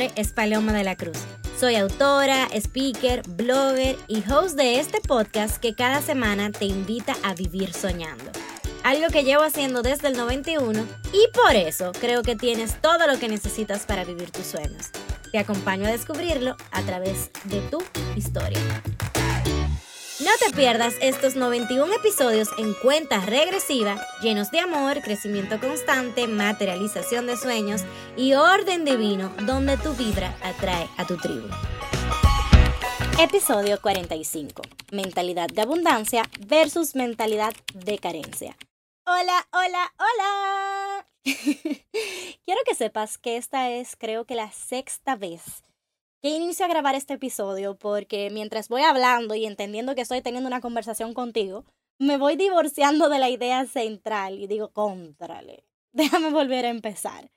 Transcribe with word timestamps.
es 0.00 0.32
Paloma 0.32 0.72
de 0.72 0.84
la 0.84 0.96
Cruz. 0.96 1.18
Soy 1.58 1.76
autora, 1.76 2.48
speaker, 2.54 3.22
blogger 3.28 3.96
y 4.08 4.22
host 4.30 4.56
de 4.56 4.80
este 4.80 5.00
podcast 5.00 5.58
que 5.58 5.74
cada 5.74 6.00
semana 6.00 6.50
te 6.50 6.64
invita 6.64 7.14
a 7.22 7.34
vivir 7.34 7.74
soñando. 7.74 8.24
Algo 8.82 9.08
que 9.08 9.24
llevo 9.24 9.42
haciendo 9.42 9.82
desde 9.82 10.08
el 10.08 10.16
91 10.16 10.86
y 11.12 11.28
por 11.36 11.54
eso 11.54 11.92
creo 12.00 12.22
que 12.22 12.34
tienes 12.34 12.80
todo 12.80 13.06
lo 13.06 13.18
que 13.18 13.28
necesitas 13.28 13.84
para 13.84 14.04
vivir 14.04 14.30
tus 14.30 14.46
sueños. 14.46 14.90
Te 15.32 15.38
acompaño 15.38 15.86
a 15.86 15.90
descubrirlo 15.90 16.56
a 16.72 16.82
través 16.82 17.30
de 17.44 17.60
tu 17.70 17.82
historia. 18.16 18.58
No 20.20 20.30
te 20.38 20.54
pierdas 20.54 20.96
estos 21.00 21.34
91 21.34 21.94
episodios 21.94 22.50
en 22.58 22.74
cuenta 22.74 23.20
regresiva, 23.24 23.96
llenos 24.20 24.50
de 24.50 24.60
amor, 24.60 25.00
crecimiento 25.00 25.58
constante, 25.58 26.28
materialización 26.28 27.26
de 27.26 27.38
sueños 27.38 27.84
y 28.18 28.34
orden 28.34 28.84
divino, 28.84 29.32
donde 29.46 29.78
tu 29.78 29.94
vibra 29.94 30.36
atrae 30.42 30.86
a 30.98 31.06
tu 31.06 31.16
tribu. 31.16 31.48
Episodio 33.18 33.80
45. 33.80 34.60
Mentalidad 34.92 35.48
de 35.48 35.62
abundancia 35.62 36.28
versus 36.46 36.94
mentalidad 36.94 37.54
de 37.72 37.98
carencia. 37.98 38.58
Hola, 39.06 39.48
hola, 39.52 39.94
hola. 39.96 41.06
Quiero 41.24 42.60
que 42.66 42.74
sepas 42.74 43.16
que 43.16 43.38
esta 43.38 43.70
es 43.70 43.96
creo 43.96 44.26
que 44.26 44.34
la 44.34 44.52
sexta 44.52 45.16
vez 45.16 45.62
que 46.20 46.28
inicio 46.30 46.66
a 46.66 46.68
grabar 46.68 46.94
este 46.94 47.14
episodio 47.14 47.76
porque 47.76 48.30
mientras 48.30 48.68
voy 48.68 48.82
hablando 48.82 49.34
y 49.34 49.46
entendiendo 49.46 49.94
que 49.94 50.02
estoy 50.02 50.20
teniendo 50.20 50.48
una 50.48 50.60
conversación 50.60 51.14
contigo, 51.14 51.64
me 51.98 52.18
voy 52.18 52.36
divorciando 52.36 53.08
de 53.08 53.18
la 53.18 53.30
idea 53.30 53.66
central 53.66 54.38
y 54.38 54.46
digo, 54.46 54.72
contrale, 54.72 55.64
déjame 55.92 56.30
volver 56.30 56.66
a 56.66 56.70
empezar. 56.70 57.30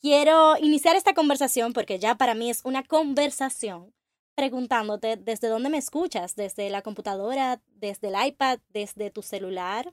Quiero 0.00 0.56
iniciar 0.56 0.96
esta 0.96 1.12
conversación 1.12 1.72
porque 1.74 1.98
ya 1.98 2.14
para 2.14 2.34
mí 2.34 2.48
es 2.48 2.62
una 2.64 2.82
conversación 2.82 3.92
preguntándote 4.34 5.16
desde 5.16 5.48
dónde 5.48 5.68
me 5.68 5.76
escuchas, 5.76 6.34
desde 6.34 6.70
la 6.70 6.80
computadora, 6.80 7.60
desde 7.66 8.08
el 8.08 8.26
iPad, 8.26 8.60
desde 8.70 9.10
tu 9.10 9.20
celular, 9.20 9.92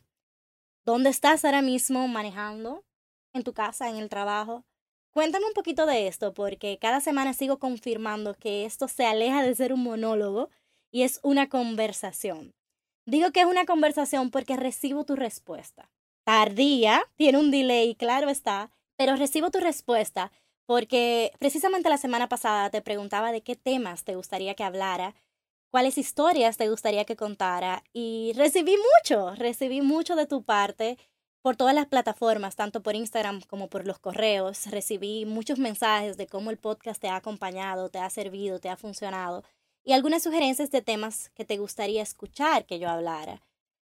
dónde 0.85 1.09
estás 1.09 1.43
ahora 1.43 1.61
mismo 1.61 2.07
manejando, 2.07 2.85
en 3.33 3.43
tu 3.43 3.51
casa, 3.51 3.89
en 3.89 3.97
el 3.97 4.07
trabajo. 4.07 4.63
Cuéntame 5.11 5.45
un 5.45 5.53
poquito 5.53 5.85
de 5.85 6.07
esto, 6.07 6.33
porque 6.33 6.77
cada 6.79 7.01
semana 7.01 7.33
sigo 7.33 7.59
confirmando 7.59 8.35
que 8.35 8.65
esto 8.65 8.87
se 8.87 9.05
aleja 9.05 9.43
de 9.43 9.55
ser 9.55 9.73
un 9.73 9.83
monólogo 9.83 10.49
y 10.91 11.03
es 11.03 11.19
una 11.23 11.49
conversación. 11.49 12.53
Digo 13.05 13.31
que 13.31 13.41
es 13.41 13.45
una 13.45 13.65
conversación 13.65 14.31
porque 14.31 14.57
recibo 14.57 15.05
tu 15.05 15.15
respuesta. 15.15 15.89
Tardía, 16.25 17.03
tiene 17.15 17.39
un 17.39 17.51
delay, 17.51 17.95
claro 17.95 18.29
está, 18.29 18.69
pero 18.97 19.15
recibo 19.15 19.49
tu 19.49 19.59
respuesta 19.59 20.31
porque 20.65 21.31
precisamente 21.39 21.89
la 21.89 21.97
semana 21.97 22.27
pasada 22.27 22.69
te 22.69 22.81
preguntaba 22.81 23.31
de 23.31 23.41
qué 23.41 23.55
temas 23.55 24.03
te 24.03 24.15
gustaría 24.15 24.53
que 24.53 24.65
hablara, 24.65 25.15
cuáles 25.71 25.97
historias 25.97 26.57
te 26.57 26.69
gustaría 26.69 27.05
que 27.05 27.15
contara 27.15 27.83
y 27.93 28.33
recibí 28.35 28.75
mucho, 28.75 29.33
recibí 29.35 29.81
mucho 29.81 30.15
de 30.15 30.27
tu 30.27 30.43
parte 30.43 30.97
por 31.47 31.55
todas 31.55 31.73
las 31.73 31.87
plataformas, 31.87 32.57
tanto 32.57 32.83
por 32.83 32.97
Instagram 32.97 33.39
como 33.47 33.69
por 33.69 33.87
los 33.87 33.99
correos. 33.99 34.65
Recibí 34.65 35.23
muchos 35.25 35.59
mensajes 35.59 36.17
de 36.17 36.27
cómo 36.27 36.51
el 36.51 36.57
podcast 36.57 36.99
te 36.99 37.07
ha 37.07 37.15
acompañado, 37.15 37.87
te 37.87 37.99
ha 37.99 38.09
servido, 38.09 38.59
te 38.59 38.67
ha 38.67 38.75
funcionado 38.75 39.45
y 39.85 39.93
algunas 39.93 40.23
sugerencias 40.23 40.71
de 40.71 40.81
temas 40.81 41.31
que 41.35 41.45
te 41.45 41.57
gustaría 41.57 42.03
escuchar 42.03 42.65
que 42.65 42.79
yo 42.79 42.89
hablara. 42.89 43.41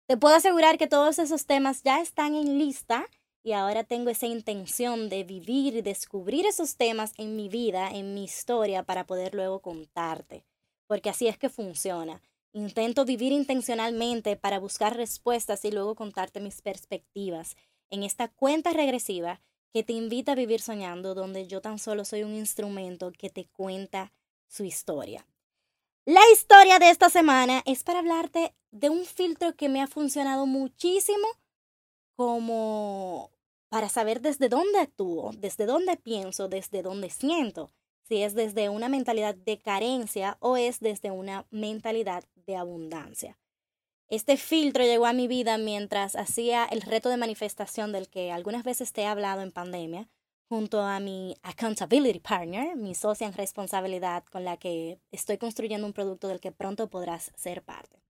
Te 0.09 0.17
puedo 0.17 0.35
asegurar 0.35 0.77
que 0.77 0.89
todos 0.89 1.21
esos 1.21 1.47
temas 1.47 1.85
ya 1.85 2.01
están 2.01 2.35
en 2.35 2.59
lista 2.59 3.07
y 3.45 3.53
ahora 3.53 3.85
tengo 3.85 4.11
esa 4.11 4.27
intención 4.27 5.09
de 5.09 5.23
vivir 5.23 5.77
y 5.77 5.83
descubrir 5.83 6.47
esos 6.47 6.75
temas 6.75 7.13
en 7.17 7.37
mi 7.37 7.49
vida, 7.49 7.91
en 7.93 8.13
mi 8.13 8.25
historia, 8.25 8.83
para 8.83 9.07
poder 9.07 9.37
luego 9.37 9.61
contarte. 9.61 10.45
Porque 10.89 11.11
así 11.11 11.29
es 11.29 11.39
que 11.39 11.49
funciona. 11.49 12.23
Intento 12.55 13.07
vivir 13.07 13.33
intencionalmente 13.33 14.37
para 14.37 14.59
buscar 14.59 14.95
respuestas 14.95 15.65
y 15.65 15.71
luego 15.71 15.95
contarte 15.95 16.39
mis 16.39 16.61
perspectivas 16.61 17.57
en 17.89 18.03
esta 18.03 18.29
cuenta 18.29 18.73
regresiva 18.73 19.41
que 19.73 19.83
te 19.83 19.95
invita 19.95 20.33
a 20.33 20.35
vivir 20.35 20.61
soñando, 20.61 21.15
donde 21.15 21.47
yo 21.47 21.63
tan 21.63 21.79
solo 21.79 22.05
soy 22.05 22.25
un 22.25 22.35
instrumento 22.35 23.11
que 23.11 23.31
te 23.31 23.47
cuenta 23.47 24.13
su 24.49 24.65
historia. 24.65 25.27
La 26.05 26.21
historia 26.31 26.79
de 26.79 26.91
esta 26.91 27.09
semana 27.09 27.63
es 27.65 27.85
para 27.85 28.01
hablarte 28.01 28.55
de 28.71 28.91
un 28.91 29.07
filtro 29.07 29.55
que 29.55 29.71
me 29.71 29.81
ha 29.81 29.87
funcionado 29.87 30.45
muchísimo 30.45 31.27
como 32.17 33.31
para 33.71 33.89
saber 33.89 34.21
desde 34.21 34.51
dónde 34.51 34.79
actúo, 34.79 35.31
desde 35.39 35.65
dónde 35.65 35.97
pienso, 35.97 36.49
desde 36.49 36.83
dónde 36.83 37.09
siento 37.09 37.71
si 38.13 38.23
es 38.23 38.35
desde 38.35 38.69
una 38.69 38.89
mentalidad 38.89 39.35
de 39.35 39.59
carencia 39.59 40.37
o 40.41 40.57
es 40.57 40.81
desde 40.81 41.11
una 41.11 41.47
mentalidad 41.51 42.25
de 42.47 42.57
abundancia. 42.57 43.39
Este 44.09 44.37
filtro 44.37 44.85
llegó 44.85 45.07
a 45.07 45.13
mi 45.13 45.27
vida 45.27 45.57
mientras 45.57 46.17
hacía 46.17 46.67
el 46.67 46.83
reto 46.83 47.09
de 47.09 47.17
manifestación 47.17 47.93
del 47.93 48.09
que 48.09 48.31
algunas 48.31 48.63
veces 48.63 48.93
te 48.93 49.03
he 49.03 49.07
hablado 49.07 49.41
en 49.41 49.53
pandemia, 49.53 50.09
junto 50.49 50.83
a 50.83 51.01
mi 51.01 51.35
accountability 51.43 52.21
partner, 52.21 52.77
mi 52.77 52.95
socia 52.95 53.27
en 53.27 53.33
responsabilidad 53.33 54.23
con 54.25 54.45
la 54.45 54.59
que 54.59 55.01
estoy 55.11 55.39
construyendo 55.39 55.87
un 55.87 55.95
producto 55.95 56.29
del 56.29 56.41
que 56.41 56.53
pronto 56.53 56.91
podrás 56.91 57.33
ser 57.37 57.63
parte. 57.63 58.03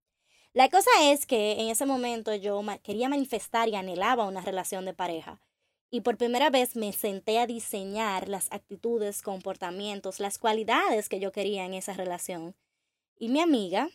La 0.53 0.69
cosa 0.69 0.91
es 1.03 1.25
que 1.25 1.53
en 1.61 1.69
ese 1.69 1.87
momento 1.87 2.35
yo 2.35 2.61
quería 2.83 3.09
manifestar 3.09 3.69
y 3.69 3.77
anhelaba 3.77 4.27
una 4.27 4.41
relación 4.41 4.85
de 4.85 4.93
pareja, 4.93 5.41
y 5.89 6.01
por 6.01 6.17
primera 6.17 6.51
vez 6.51 6.75
me 6.75 6.93
senté 6.93 7.39
a 7.39 7.47
diseñar 7.47 8.29
las 8.29 8.51
actitudes, 8.51 9.23
comportamientos, 9.23 10.19
las 10.19 10.39
cualidades 10.39 11.09
que 11.09 11.21
yo 11.21 11.31
quería 11.31 11.65
en 11.65 11.75
esa 11.75 11.93
relación. 11.93 12.57
Y 13.17 13.29
mi 13.29 13.41
amiga 13.41 13.89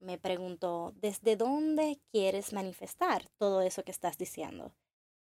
me 0.00 0.18
preguntó, 0.18 0.92
¿desde 0.96 1.36
dónde 1.36 1.98
quieres 2.10 2.52
manifestar 2.52 3.28
todo 3.38 3.60
eso 3.62 3.82
que 3.82 3.90
estás 3.90 4.18
diciendo? 4.18 4.72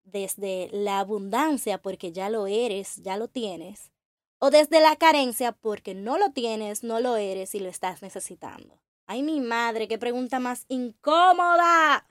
¿Desde 0.04 0.70
la 0.72 1.00
abundancia 1.00 1.82
porque 1.82 2.12
ya 2.12 2.30
lo 2.30 2.48
eres, 2.48 2.98
ya 2.98 3.18
lo 3.18 3.28
tienes? 3.28 3.92
¿O 4.40 4.50
desde 4.52 4.82
la 4.82 4.96
carencia 4.96 5.52
porque 5.52 5.94
no 5.94 6.18
lo 6.18 6.32
tienes, 6.32 6.84
no 6.84 7.00
lo 7.00 7.18
eres 7.18 7.56
y 7.56 7.60
lo 7.60 7.70
estás 7.70 8.02
necesitando? 8.02 8.80
Ay, 9.06 9.24
mi 9.24 9.40
madre, 9.40 9.88
qué 9.88 9.98
pregunta 9.98 10.40
más 10.40 10.66
incómoda. 10.70 12.08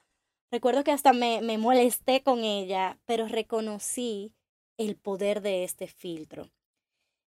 Recuerdo 0.50 0.84
que 0.84 0.92
hasta 0.92 1.12
me, 1.12 1.40
me 1.42 1.58
molesté 1.58 2.22
con 2.22 2.44
ella, 2.44 2.98
pero 3.04 3.28
reconocí 3.28 4.34
el 4.78 4.96
poder 4.96 5.42
de 5.42 5.64
este 5.64 5.86
filtro. 5.86 6.50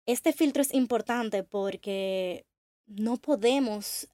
Este 0.07 0.33
filtro 0.33 0.63
es 0.63 0.73
importante 0.73 1.43
porque 1.43 2.47
no 2.87 3.17
podemos 3.19 4.09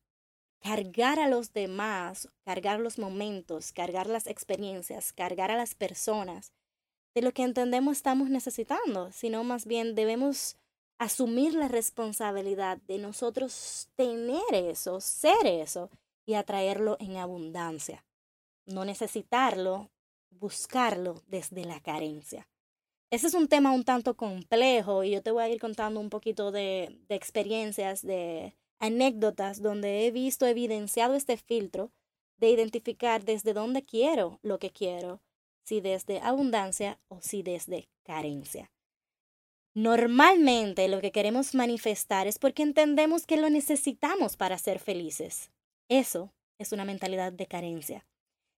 cargar 0.64 1.20
a 1.20 1.28
los 1.28 1.52
demás, 1.52 2.28
cargar 2.44 2.80
los 2.80 2.98
momentos, 2.98 3.70
cargar 3.70 4.08
las 4.08 4.26
experiencias, 4.26 5.12
cargar 5.12 5.52
a 5.52 5.56
las 5.56 5.76
personas 5.76 6.52
de 7.14 7.22
lo 7.22 7.32
que 7.32 7.44
entendemos 7.44 7.98
estamos 7.98 8.30
necesitando, 8.30 9.12
sino 9.12 9.44
más 9.44 9.66
bien 9.66 9.94
debemos 9.94 10.56
asumir 10.98 11.54
la 11.54 11.68
responsabilidad 11.68 12.78
de 12.88 12.98
nosotros 12.98 13.88
tener 13.94 14.42
eso, 14.52 15.00
ser 15.00 15.46
eso 15.46 15.90
y 16.26 16.34
atraerlo 16.34 16.96
en 16.98 17.18
abundancia 17.18 18.04
no 18.66 18.84
necesitarlo, 18.84 19.90
buscarlo 20.30 21.22
desde 21.26 21.64
la 21.64 21.80
carencia. 21.80 22.48
Ese 23.10 23.28
es 23.28 23.34
un 23.34 23.48
tema 23.48 23.72
un 23.72 23.84
tanto 23.84 24.16
complejo 24.16 25.04
y 25.04 25.12
yo 25.12 25.22
te 25.22 25.30
voy 25.30 25.44
a 25.44 25.48
ir 25.48 25.60
contando 25.60 26.00
un 26.00 26.10
poquito 26.10 26.50
de, 26.50 26.98
de 27.08 27.14
experiencias, 27.14 28.02
de 28.02 28.56
anécdotas 28.78 29.62
donde 29.62 30.06
he 30.06 30.10
visto 30.10 30.46
evidenciado 30.46 31.14
este 31.14 31.36
filtro 31.36 31.90
de 32.38 32.50
identificar 32.50 33.24
desde 33.24 33.52
dónde 33.52 33.82
quiero 33.82 34.38
lo 34.42 34.58
que 34.58 34.70
quiero, 34.70 35.20
si 35.64 35.80
desde 35.80 36.20
abundancia 36.20 36.98
o 37.08 37.20
si 37.20 37.42
desde 37.42 37.88
carencia. 38.02 38.70
Normalmente 39.74 40.86
lo 40.88 41.00
que 41.00 41.10
queremos 41.10 41.54
manifestar 41.54 42.26
es 42.26 42.38
porque 42.38 42.62
entendemos 42.62 43.26
que 43.26 43.36
lo 43.36 43.50
necesitamos 43.50 44.36
para 44.36 44.56
ser 44.58 44.78
felices. 44.78 45.50
Eso 45.88 46.32
es 46.58 46.72
una 46.72 46.84
mentalidad 46.84 47.32
de 47.32 47.46
carencia. 47.46 48.06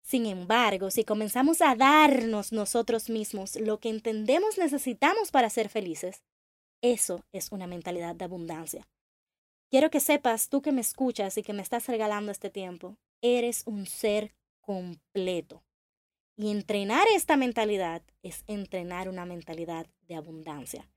Sin 0.03 0.27
embargo, 0.27 0.91
si 0.91 1.05
comenzamos 1.05 1.63
a 1.63 1.77
darnos 1.77 2.53
nosotros 2.53 3.09
mismos 3.09 3.57
lo 3.57 3.79
que 3.79 3.89
entendemos 3.89 4.59
necesitamos 4.59 5.31
para 5.31 5.49
ser 5.49 5.69
felices, 5.69 6.23
eso 6.83 7.25
es 7.33 7.53
una 7.53 7.67
mentalidad 7.67 8.15
de 8.15 8.25
abundancia. 8.25 8.87
Quiero 9.75 9.91
que 9.91 9.99
sepas, 9.99 10.51
tú 10.51 10.63
que 10.63 10.71
me 10.71 10.81
escuchas 10.81 11.37
y 11.37 11.43
que 11.43 11.53
me 11.53 11.61
estás 11.61 11.89
regalando 11.89 12.31
este 12.31 12.49
tiempo, 12.49 12.97
eres 13.21 13.65
un 13.67 13.87
ser 13.87 14.33
completo. 14.61 15.65
Y 16.37 16.53
entrenar 16.53 17.09
esta 17.13 17.37
mentalidad 17.37 18.01
es 18.23 18.45
entrenar 18.47 19.09
una 19.09 19.27
mentalidad 19.27 19.89
de 20.03 20.15
abundancia. 20.15 20.89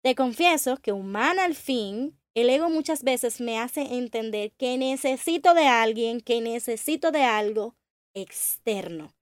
Te 0.00 0.14
confieso 0.14 0.76
que 0.76 0.92
humana 0.92 1.44
al 1.44 1.56
fin, 1.56 2.16
el 2.34 2.50
ego 2.50 2.70
muchas 2.70 3.02
veces 3.02 3.40
me 3.40 3.58
hace 3.58 3.80
entender 3.96 4.52
que 4.52 4.78
necesito 4.78 5.52
de 5.52 5.66
alguien, 5.66 6.20
que 6.20 6.40
necesito 6.40 7.10
de 7.10 7.24
algo, 7.24 7.74
externo. 8.14 9.12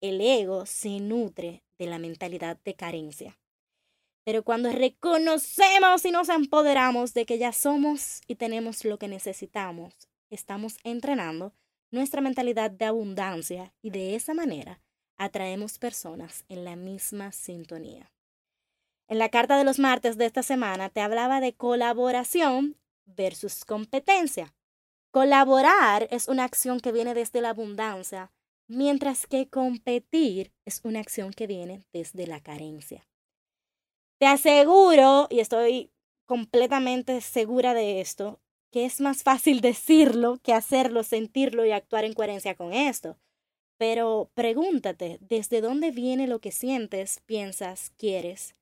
El 0.00 0.20
ego 0.20 0.64
se 0.64 1.00
nutre 1.00 1.64
de 1.76 1.86
la 1.86 1.98
mentalidad 1.98 2.56
de 2.64 2.74
carencia. 2.74 3.36
Pero 4.28 4.42
cuando 4.42 4.70
reconocemos 4.70 6.04
y 6.04 6.10
nos 6.10 6.28
empoderamos 6.28 7.14
de 7.14 7.24
que 7.24 7.38
ya 7.38 7.50
somos 7.50 8.20
y 8.26 8.34
tenemos 8.34 8.84
lo 8.84 8.98
que 8.98 9.08
necesitamos, 9.08 9.94
estamos 10.28 10.76
entrenando 10.84 11.54
nuestra 11.90 12.20
mentalidad 12.20 12.70
de 12.70 12.84
abundancia 12.84 13.72
y 13.80 13.88
de 13.88 14.16
esa 14.16 14.34
manera 14.34 14.82
atraemos 15.16 15.78
personas 15.78 16.44
en 16.50 16.66
la 16.66 16.76
misma 16.76 17.32
sintonía. 17.32 18.12
En 19.06 19.16
la 19.16 19.30
carta 19.30 19.56
de 19.56 19.64
los 19.64 19.78
martes 19.78 20.18
de 20.18 20.26
esta 20.26 20.42
semana 20.42 20.90
te 20.90 21.00
hablaba 21.00 21.40
de 21.40 21.54
colaboración 21.54 22.76
versus 23.06 23.64
competencia. 23.64 24.54
Colaborar 25.10 26.06
es 26.10 26.28
una 26.28 26.44
acción 26.44 26.80
que 26.80 26.92
viene 26.92 27.14
desde 27.14 27.40
la 27.40 27.48
abundancia, 27.48 28.30
mientras 28.66 29.26
que 29.26 29.48
competir 29.48 30.52
es 30.66 30.82
una 30.84 31.00
acción 31.00 31.32
que 31.32 31.46
viene 31.46 31.86
desde 31.94 32.26
la 32.26 32.40
carencia. 32.40 33.08
Te 34.18 34.26
aseguro, 34.26 35.28
y 35.30 35.38
estoy 35.38 35.92
completamente 36.26 37.20
segura 37.20 37.72
de 37.72 38.00
esto, 38.00 38.40
que 38.72 38.84
es 38.84 39.00
más 39.00 39.22
fácil 39.22 39.60
decirlo 39.60 40.38
que 40.42 40.52
hacerlo, 40.52 41.02
sentirlo 41.04 41.64
y 41.64 41.70
actuar 41.70 42.04
en 42.04 42.14
coherencia 42.14 42.56
con 42.56 42.72
esto. 42.72 43.16
Pero 43.78 44.30
pregúntate, 44.34 45.18
¿desde 45.20 45.60
dónde 45.60 45.92
viene 45.92 46.26
lo 46.26 46.40
que 46.40 46.50
sientes, 46.50 47.20
piensas, 47.26 47.90
quieres? 47.96 48.56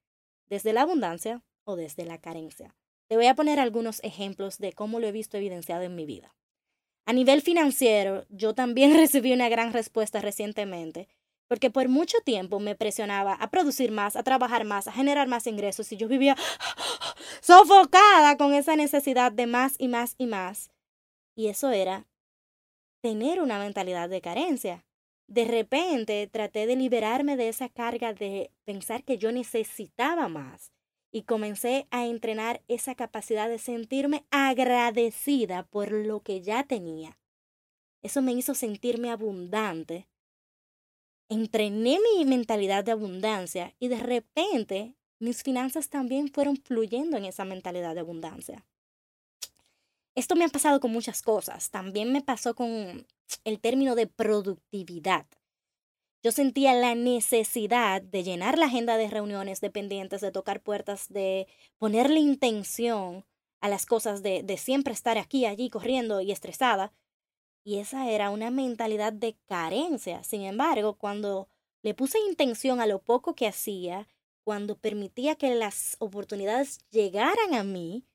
¿Desde 0.47 0.75
la 0.75 0.83
abundancia 0.83 1.43
o 1.65 1.75
desde 1.75 2.05
la 2.05 2.19
carencia? 2.19 2.77
Te 3.09 3.17
voy 3.17 3.27
a 3.27 3.35
poner 3.35 3.59
algunos 3.59 4.05
ejemplos 4.05 4.59
de 4.59 4.75
cómo 4.75 5.01
lo 5.01 5.07
he 5.07 5.13
visto 5.13 5.39
evidenciado 5.39 5.85
en 5.85 5.95
mi 5.95 6.05
vida. 6.05 6.35
A 7.07 7.15
nivel 7.15 7.41
financiero, 7.41 8.27
yo 8.29 8.55
también 8.55 8.95
recibí 8.97 9.33
una 9.33 9.49
gran 9.49 9.73
respuesta 9.73 10.21
recientemente, 10.21 11.09
porque 11.49 11.71
por 11.71 11.89
mucho 11.89 12.19
tiempo 12.25 12.61
me 12.61 12.75
presionaba 12.75 13.35
a 13.35 13.51
producir 13.51 13.93
más, 13.93 14.17
a 14.17 14.23
trabajar 14.23 14.65
más, 14.65 14.89
a 14.89 14.93
generar 14.93 15.29
más 15.29 15.47
ingresos 15.47 15.91
y 15.93 15.97
yo 15.97 16.09
vivía 16.09 16.37
sofocada 17.41 18.37
con 18.37 18.55
esa 18.55 18.77
necesidad 18.77 19.33
de 19.33 19.47
más 19.47 19.75
y 19.79 19.89
más 19.89 20.15
y 20.19 20.27
más. 20.27 20.71
Y 21.35 21.49
eso 21.49 21.71
era 21.71 22.07
tener 23.03 23.41
una 23.41 23.59
mentalidad 23.59 24.09
de 24.09 24.21
carencia. 24.21 24.85
De 25.29 25.45
repente 25.45 26.27
traté 26.29 26.67
de 26.67 26.77
liberarme 26.77 27.37
de 27.37 27.49
esa 27.49 27.69
carga 27.69 28.13
de 28.13 28.51
pensar 28.65 29.05
que 29.05 29.19
yo 29.19 29.33
necesitaba 29.33 30.29
más 30.29 30.73
y 31.13 31.23
comencé 31.23 31.87
a 31.91 32.07
entrenar 32.07 32.63
esa 32.69 32.95
capacidad 32.95 33.49
de 33.49 33.59
sentirme 33.59 34.25
agradecida 34.31 35.65
por 35.65 35.91
lo 35.93 36.21
que 36.21 36.43
ya 36.43 36.65
tenía. 36.65 37.19
Eso 38.03 38.23
me 38.23 38.33
hizo 38.33 38.55
sentirme 38.55 39.11
abundante. 39.11 40.09
Entrené 41.29 41.99
mi 41.99 42.25
mentalidad 42.25 42.85
de 42.85 42.93
abundancia 42.93 43.75
y 43.81 43.89
de 43.89 43.99
repente 43.99 44.95
mis 45.19 45.43
finanzas 45.43 45.89
también 45.89 46.29
fueron 46.29 46.57
fluyendo 46.57 47.17
en 47.17 47.25
esa 47.25 47.45
mentalidad 47.45 47.95
de 47.95 48.01
abundancia. 48.01 48.65
Esto 50.15 50.37
me 50.37 50.45
ha 50.45 50.49
pasado 50.49 50.81
con 50.81 50.93
muchas 50.93 51.23
cosas. 51.23 51.71
También 51.71 52.13
me 52.13 52.23
pasó 52.23 52.55
con 52.55 53.07
el 53.45 53.61
término 53.61 53.95
de 53.95 54.07
productividad. 54.07 55.27
Yo 56.23 56.33
sentía 56.33 56.75
la 56.75 56.95
necesidad 56.95 58.03
de 58.03 58.25
llenar 58.25 58.59
la 58.59 58.67
agenda 58.67 58.97
de 58.97 59.09
reuniones 59.09 59.61
dependientes, 59.61 60.21
de 60.21 60.33
tocar 60.33 60.61
puertas, 60.61 61.09
de 61.09 61.47
ponerle 61.79 62.21
intención 62.21 63.25
a 63.61 63.69
las 63.69 63.87
cosas, 63.87 64.23
de, 64.23 64.43
de 64.43 64.57
siempre 64.59 64.93
estar 64.93 65.19
aquí, 65.19 65.45
allí, 65.45 65.71
corriendo 65.71 66.21
y 66.21 66.33
estresada. 66.33 66.93
Y 67.67 67.81
esa 67.81 68.09
era 68.09 68.31
una 68.31 68.53
mentalidad 68.53 69.13
de 69.13 69.37
carencia. 69.49 70.23
Sin 70.23 70.43
embargo, 70.43 70.95
cuando 70.95 71.49
le 71.83 71.95
puse 71.95 72.17
intención 72.21 72.79
a 72.79 72.87
lo 72.87 73.01
poco 73.03 73.35
que 73.35 73.49
hacía, 73.49 74.07
cuando 74.45 74.79
permitía 74.79 75.35
que 75.35 75.53
las 75.57 75.97
oportunidades 75.99 76.79
llegaran 76.93 77.55
a 77.55 77.65
mí, 77.65 78.07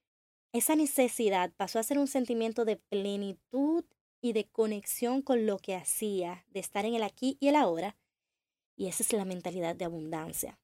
esa 0.54 0.78
necesidad 0.78 1.52
pasó 1.58 1.80
a 1.80 1.84
ser 1.84 2.00
un 2.00 2.08
sentimiento 2.08 2.64
de 2.64 2.78
plenitud 2.78 3.84
y 4.22 4.32
de 4.32 4.48
conexión 4.48 5.22
con 5.22 5.46
lo 5.46 5.58
que 5.58 5.76
hacía, 5.76 6.46
de 6.48 6.62
estar 6.62 6.86
en 6.86 6.94
el 6.94 7.04
aquí 7.04 7.36
y 7.42 7.50
el 7.50 7.58
ahora, 7.58 7.98
y 8.78 8.88
esa 8.88 9.04
es 9.04 9.12
la 9.12 9.26
mentalidad 9.26 9.76
de 9.76 9.84
abundancia. 9.84 10.62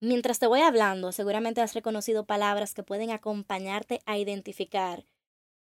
Mientras 0.00 0.40
te 0.40 0.48
voy 0.48 0.58
hablando, 0.58 1.12
seguramente 1.12 1.60
has 1.60 1.74
reconocido 1.74 2.26
palabras 2.26 2.74
que 2.74 2.82
pueden 2.82 3.12
acompañarte 3.12 4.00
a 4.06 4.18
identificar 4.18 5.06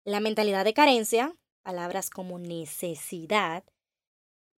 la 0.04 0.20
mentalidad 0.20 0.64
de 0.64 0.72
carencia, 0.72 1.36
palabras 1.70 2.10
como 2.10 2.40
necesidad, 2.40 3.62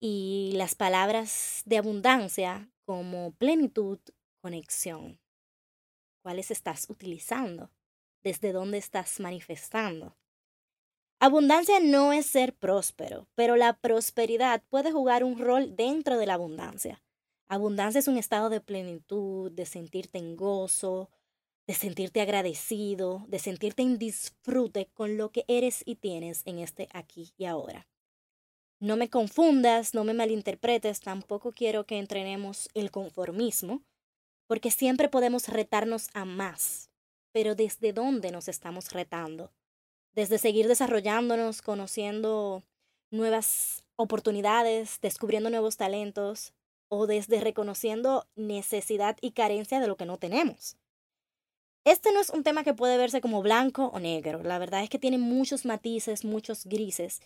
y 0.01 0.53
las 0.55 0.75
palabras 0.75 1.61
de 1.67 1.77
abundancia 1.77 2.71
como 2.87 3.33
plenitud, 3.33 3.99
conexión. 4.41 5.21
¿Cuáles 6.23 6.51
estás 6.51 6.89
utilizando? 6.89 7.71
¿Desde 8.23 8.53
dónde 8.53 8.79
estás 8.79 9.21
manifestando? 9.21 10.17
Abundancia 11.21 11.81
no 11.81 12.15
es 12.15 12.25
ser 12.25 12.55
próspero, 12.55 13.29
pero 13.35 13.57
la 13.57 13.75
prosperidad 13.75 14.63
puede 14.71 14.91
jugar 14.91 15.23
un 15.23 15.39
rol 15.39 15.77
dentro 15.77 16.17
de 16.17 16.25
la 16.25 16.35
abundancia. 16.35 17.03
Abundancia 17.47 17.99
es 17.99 18.09
un 18.09 18.17
estado 18.17 18.49
de 18.49 18.63
plenitud, 18.63 19.53
de 19.53 19.67
sentirte 19.67 20.17
en 20.17 20.35
gozo, 20.35 21.11
de 21.67 21.75
sentirte 21.75 22.21
agradecido, 22.21 23.25
de 23.29 23.39
sentirte 23.39 23.83
en 23.83 23.99
disfrute 23.99 24.89
con 24.95 25.17
lo 25.17 25.31
que 25.31 25.45
eres 25.49 25.83
y 25.85 25.97
tienes 25.97 26.43
en 26.45 26.59
este 26.59 26.89
aquí 26.93 27.33
y 27.37 27.45
ahora. 27.45 27.87
No 28.81 28.97
me 28.97 29.09
confundas, 29.09 29.95
no 29.95 30.05
me 30.05 30.15
malinterpretes, 30.15 31.01
tampoco 31.01 31.53
quiero 31.53 31.87
que 31.87 31.99
entrenemos 31.99 32.69
el 32.75 32.91
conformismo, 32.91 33.83
porque 34.49 34.71
siempre 34.71 35.09
podemos 35.09 35.49
retarnos 35.49 36.09
a 36.15 36.25
más, 36.25 36.91
pero 37.31 37.55
¿desde 37.55 37.93
dónde 37.93 38.33
nos 38.33 38.49
estamos 38.49 38.93
retando? 38.93 39.53
desde 40.15 40.39
seguir 40.39 40.69
desarrollándonos, 40.69 41.63
conociendo 41.63 42.63
nuevas 43.11 43.85
oportunidades, 43.97 44.99
descubriendo 45.01 45.51
nuevos 45.51 45.77
talentos 45.77 46.53
o 46.89 47.07
desde 47.07 47.41
reconociendo 47.41 48.27
necesidad 48.37 49.17
y 49.21 49.33
carencia 49.33 49.81
de 49.81 49.87
lo 49.87 49.97
que 49.97 50.07
no 50.07 50.19
tenemos. 50.19 50.77
Este 51.85 52.13
no 52.13 52.21
es 52.21 52.31
un 52.31 52.45
tema 52.45 52.63
que 52.63 52.75
puede 52.75 52.97
verse 52.97 53.21
como 53.21 53.43
blanco 53.43 53.87
o 53.87 53.99
negro, 53.99 54.43
la 54.45 54.59
verdad 54.59 54.85
es 54.85 54.89
que 54.89 55.01
tiene 55.01 55.19
muchos 55.19 55.65
matices, 55.65 56.25
muchos 56.25 56.65
grises, 56.65 57.21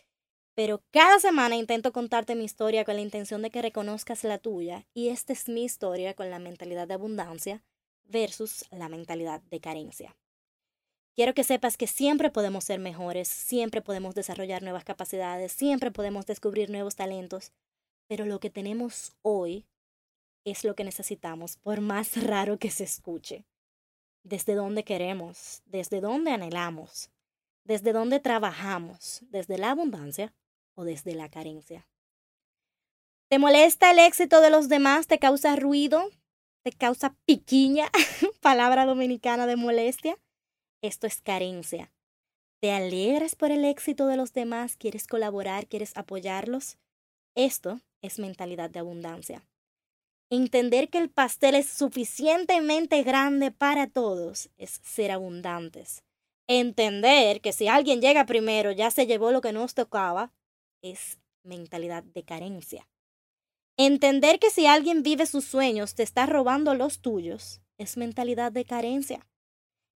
pero 0.54 0.82
cada 0.90 1.18
semana 1.18 1.56
intento 1.56 1.92
contarte 1.92 2.34
mi 2.34 2.44
historia 2.44 2.86
con 2.86 2.96
la 2.96 3.02
intención 3.02 3.42
de 3.42 3.50
que 3.50 3.60
reconozcas 3.60 4.24
la 4.24 4.38
tuya 4.38 4.86
y 4.94 5.10
esta 5.10 5.34
es 5.34 5.50
mi 5.50 5.64
historia 5.64 6.14
con 6.14 6.30
la 6.30 6.38
mentalidad 6.38 6.88
de 6.88 6.94
abundancia 6.94 7.62
versus 8.04 8.64
la 8.70 8.88
mentalidad 8.88 9.42
de 9.42 9.60
carencia. 9.60 10.16
Quiero 11.14 11.34
que 11.34 11.44
sepas 11.44 11.76
que 11.76 11.86
siempre 11.86 12.30
podemos 12.30 12.64
ser 12.64 12.78
mejores, 12.78 13.28
siempre 13.28 13.82
podemos 13.82 14.14
desarrollar 14.14 14.62
nuevas 14.62 14.84
capacidades, 14.84 15.52
siempre 15.52 15.90
podemos 15.90 16.24
descubrir 16.24 16.70
nuevos 16.70 16.96
talentos, 16.96 17.52
pero 18.08 18.24
lo 18.24 18.40
que 18.40 18.48
tenemos 18.48 19.14
hoy 19.20 19.66
es 20.46 20.64
lo 20.64 20.74
que 20.74 20.84
necesitamos, 20.84 21.58
por 21.58 21.82
más 21.82 22.22
raro 22.22 22.58
que 22.58 22.70
se 22.70 22.84
escuche. 22.84 23.44
Desde 24.26 24.56
dónde 24.56 24.82
queremos, 24.82 25.62
desde 25.66 26.00
dónde 26.00 26.32
anhelamos, 26.32 27.10
desde 27.62 27.92
dónde 27.92 28.18
trabajamos, 28.18 29.20
desde 29.30 29.56
la 29.56 29.70
abundancia 29.70 30.34
o 30.74 30.82
desde 30.82 31.14
la 31.14 31.28
carencia. 31.28 31.86
¿Te 33.28 33.38
molesta 33.38 33.92
el 33.92 34.00
éxito 34.00 34.40
de 34.40 34.50
los 34.50 34.68
demás? 34.68 35.06
¿Te 35.06 35.20
causa 35.20 35.54
ruido? 35.54 36.10
¿Te 36.64 36.72
causa 36.72 37.14
piquiña? 37.24 37.88
Palabra 38.40 38.84
dominicana 38.84 39.46
de 39.46 39.54
molestia. 39.54 40.18
Esto 40.82 41.06
es 41.06 41.20
carencia. 41.20 41.92
¿Te 42.60 42.72
alegras 42.72 43.36
por 43.36 43.52
el 43.52 43.64
éxito 43.64 44.08
de 44.08 44.16
los 44.16 44.32
demás? 44.32 44.74
¿Quieres 44.74 45.06
colaborar? 45.06 45.68
¿Quieres 45.68 45.96
apoyarlos? 45.96 46.78
Esto 47.36 47.80
es 48.02 48.18
mentalidad 48.18 48.70
de 48.70 48.80
abundancia. 48.80 49.46
Entender 50.30 50.88
que 50.88 50.98
el 50.98 51.10
pastel 51.10 51.54
es 51.54 51.68
suficientemente 51.68 53.02
grande 53.02 53.52
para 53.52 53.86
todos 53.86 54.50
es 54.56 54.80
ser 54.82 55.12
abundantes. 55.12 56.02
Entender 56.48 57.40
que 57.40 57.52
si 57.52 57.68
alguien 57.68 58.00
llega 58.00 58.26
primero 58.26 58.72
ya 58.72 58.90
se 58.90 59.06
llevó 59.06 59.30
lo 59.30 59.40
que 59.40 59.52
nos 59.52 59.74
tocaba 59.74 60.32
es 60.82 61.18
mentalidad 61.44 62.02
de 62.02 62.24
carencia. 62.24 62.88
Entender 63.76 64.38
que 64.38 64.50
si 64.50 64.66
alguien 64.66 65.02
vive 65.02 65.26
sus 65.26 65.44
sueños 65.44 65.94
te 65.94 66.02
está 66.02 66.26
robando 66.26 66.74
los 66.74 67.00
tuyos 67.00 67.60
es 67.78 67.96
mentalidad 67.96 68.52
de 68.52 68.64
carencia 68.64 69.26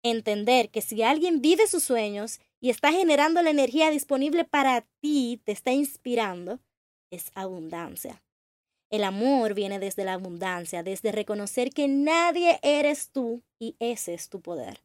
entender 0.03 0.69
que 0.69 0.81
si 0.81 1.03
alguien 1.03 1.41
vive 1.41 1.67
sus 1.67 1.83
sueños 1.83 2.39
y 2.59 2.69
está 2.69 2.91
generando 2.91 3.41
la 3.41 3.49
energía 3.49 3.89
disponible 3.89 4.45
para 4.45 4.81
ti, 4.99 5.41
te 5.43 5.51
está 5.51 5.71
inspirando, 5.71 6.59
es 7.11 7.31
abundancia. 7.35 8.23
El 8.89 9.03
amor 9.03 9.53
viene 9.53 9.79
desde 9.79 10.05
la 10.05 10.13
abundancia, 10.13 10.81
desde 10.81 11.11
reconocer 11.11 11.71
que 11.71 11.87
nadie 11.87 12.59
eres 12.61 13.11
tú 13.11 13.43
y 13.59 13.75
ese 13.79 14.13
es 14.13 14.29
tu 14.29 14.41
poder. 14.41 14.81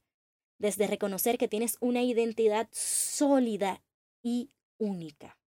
Desde 0.59 0.87
reconocer 0.87 1.39
que 1.39 1.49
tienes 1.49 1.77
una 1.81 2.03
identidad 2.03 2.69
sólida 2.73 3.83
y 4.23 4.51
única. 4.79 5.39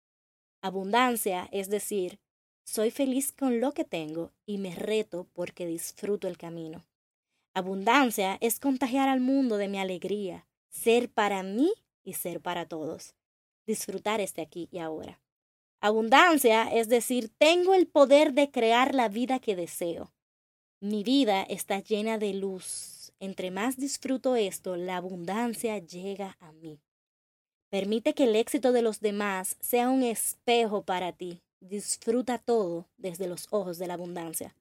Abundancia 0.62 1.50
es 1.52 1.70
decir, 1.70 2.20
soy 2.64 2.92
feliz 2.92 3.32
con 3.32 3.60
lo 3.60 3.74
que 3.74 3.84
tengo 3.84 4.32
y 4.46 4.58
me 4.58 4.74
reto 4.74 5.28
porque 5.34 5.68
disfruto 5.68 6.28
el 6.28 6.38
camino. 6.38 6.86
Abundancia 7.54 8.38
es 8.42 8.60
contagiar 8.60 9.08
al 9.08 9.20
mundo 9.20 9.58
de 9.58 9.68
mi 9.68 9.80
alegría, 9.80 10.48
ser 10.70 11.10
para 11.10 11.44
mí 11.44 11.72
y 12.04 12.14
ser 12.14 12.42
para 12.42 12.68
todos. 12.68 13.16
Disfrutar 13.66 14.22
este 14.22 14.42
aquí 14.42 14.68
y 14.72 14.80
ahora. 14.80 15.22
Abundancia 15.86 16.64
es 16.74 16.90
decir, 16.90 17.30
tengo 17.38 17.76
el 17.76 17.86
poder 17.86 18.34
de 18.34 18.50
crear 18.50 18.96
la 18.96 19.08
vida 19.08 19.38
que 19.38 19.56
deseo. 19.56 20.12
Mi 20.80 21.04
vida 21.04 21.44
está 21.44 21.78
llena 21.78 22.18
de 22.18 22.34
luz. 22.34 23.14
Entre 23.20 23.52
más 23.52 23.78
disfruto 23.78 24.36
esto, 24.36 24.78
la 24.78 24.98
abundancia 24.98 25.78
llega 25.78 26.38
a 26.40 26.52
mí. 26.54 26.80
Permite 27.70 28.16
que 28.16 28.24
el 28.24 28.36
éxito 28.36 28.72
de 28.72 28.82
los 28.82 29.00
demás 29.00 29.58
sea 29.60 29.92
un 29.92 30.02
espejo 30.02 30.82
para 30.82 31.12
ti. 31.12 31.44
Disfruta 31.60 32.40
todo 32.40 32.88
desde 32.98 33.28
los 33.28 33.46
ojos 33.52 33.78
de 33.78 33.86
la 33.86 33.94
abundancia. 33.94 34.56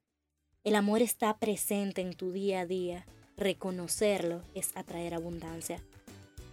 El 0.63 0.75
amor 0.75 1.01
está 1.01 1.39
presente 1.39 2.03
en 2.03 2.13
tu 2.13 2.33
día 2.33 2.61
a 2.61 2.67
día. 2.67 3.07
Reconocerlo 3.39 4.43
es 4.55 4.77
atraer 4.77 5.15
abundancia. 5.15 5.83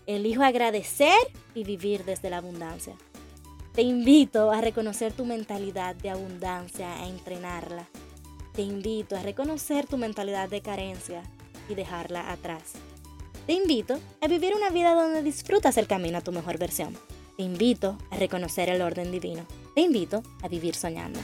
Elijo 0.08 0.44
agradecer 0.44 1.20
y 1.56 1.66
vivir 1.66 2.06
desde 2.06 2.30
la 2.30 2.38
abundancia. 2.38 2.96
Te 3.74 3.84
invito 3.84 4.52
a 4.52 4.60
reconocer 4.60 5.14
tu 5.14 5.24
mentalidad 5.24 5.96
de 5.96 6.10
abundancia, 6.10 6.94
a 7.02 7.08
entrenarla. 7.08 7.88
Te 8.54 8.64
invito 8.64 9.16
a 9.16 9.22
reconocer 9.22 9.88
tu 9.88 9.96
mentalidad 9.96 10.50
de 10.50 10.62
carencia 10.62 11.24
y 11.70 11.76
dejarla 11.76 12.34
atrás. 12.34 12.74
Te 13.48 13.54
invito 13.54 13.98
a 14.20 14.28
vivir 14.28 14.56
una 14.56 14.72
vida 14.72 14.94
donde 14.94 15.24
disfrutas 15.24 15.78
el 15.78 15.88
camino 15.88 16.18
a 16.18 16.22
tu 16.22 16.34
mejor 16.34 16.60
versión. 16.60 16.98
Te 17.38 17.44
invito 17.44 17.98
a 18.10 18.18
reconocer 18.18 18.68
el 18.68 18.82
orden 18.82 19.10
divino. 19.10 19.46
Te 19.74 19.80
invito 19.80 20.22
a 20.44 20.50
vivir 20.50 20.76
soñando. 20.76 21.22